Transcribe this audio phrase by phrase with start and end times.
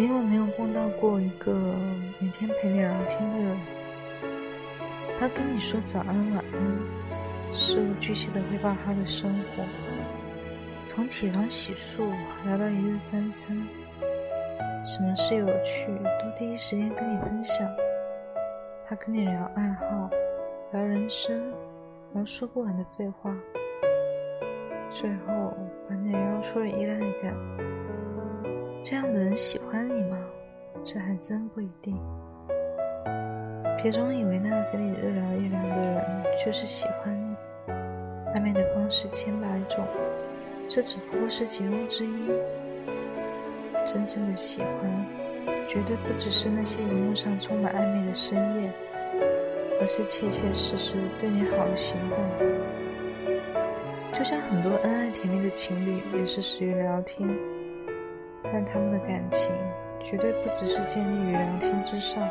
[0.00, 1.52] 你有没有碰到过一个
[2.20, 3.58] 每天陪你聊天的人，
[5.18, 9.64] 他跟你说早安晚安，事无巨细的汇报他的生活，
[10.86, 12.08] 从起床洗漱
[12.46, 13.56] 聊到一日三餐，
[14.86, 17.68] 什么事有趣都第一时间跟你分享。
[18.88, 20.08] 他跟你聊爱好，
[20.70, 21.52] 聊人生，
[22.14, 23.34] 聊说不完的废话，
[24.90, 25.52] 最后
[25.88, 27.34] 把你聊出了依赖感。
[28.90, 30.16] 这样的人喜欢你吗？
[30.82, 31.94] 这还真不一定。
[33.76, 37.36] 别总以为那个跟你日聊一聊的人就是喜欢你。
[38.32, 39.84] 暧昧的方式千百种，
[40.66, 42.30] 这只不过是其中之一。
[43.84, 45.06] 真正的喜欢，
[45.68, 48.72] 绝对不只是那些荧幕上充满暧昧的深夜，
[49.82, 52.16] 而是切切实实对你好的行动。
[54.14, 57.28] 就像很多恩爱甜蜜的情侣，也是始于聊天，
[58.52, 59.50] 但他们的感情。
[60.00, 62.26] 绝对不只是建立于聊天之上，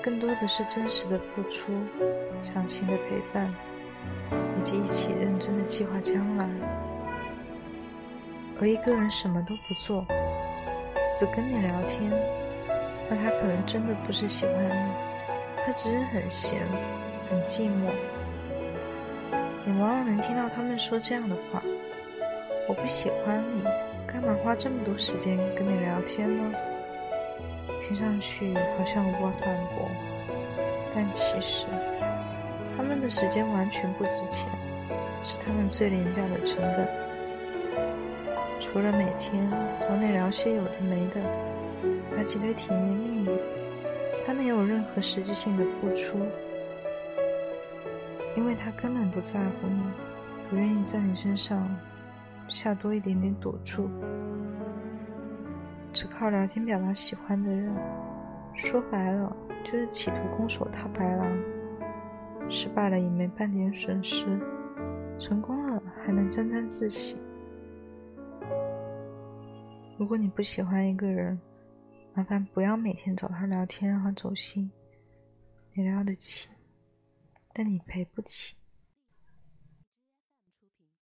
[0.00, 1.72] 更多的是真实的付出、
[2.40, 3.52] 长情的陪伴，
[4.30, 6.48] 以及一起认真的计划将来。
[8.58, 10.06] 而一个人什么都不做，
[11.18, 12.10] 只跟你聊天，
[13.10, 14.92] 那他可能真的不是喜欢你，
[15.66, 16.60] 他只是很闲、
[17.28, 17.90] 很寂寞。
[19.66, 21.60] 你往往能听到他们说这样的话
[22.66, 23.62] ：“我不喜欢你。”
[24.52, 26.52] 花这么多时间跟你聊天呢？
[27.80, 29.88] 听上去好像无法反驳，
[30.94, 31.64] 但其实
[32.76, 34.46] 他们的时间完全不值钱，
[35.24, 36.86] 是他们最廉价的成本。
[38.60, 39.50] 除了每天
[39.80, 41.18] 找你聊些有的没的，
[42.14, 43.30] 来几堆甜言蜜语，
[44.26, 46.18] 他没有任何实际性的付出，
[48.36, 49.82] 因为他根本不在乎你，
[50.50, 51.66] 不愿意在你身上。
[52.48, 53.88] 下多一点点赌注，
[55.92, 57.74] 只靠聊天表达喜欢的人，
[58.54, 61.38] 说白了就是企图空手套白狼。
[62.50, 64.26] 失败了也没半点损失，
[65.18, 67.16] 成功了还能沾沾自喜。
[69.98, 71.40] 如果你不喜欢一个人，
[72.14, 74.70] 麻烦不要每天找他聊天让他走心。
[75.74, 76.50] 你聊得起，
[77.54, 78.54] 但你赔不起。